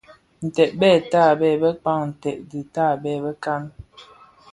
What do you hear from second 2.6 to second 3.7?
tabèè bëkan.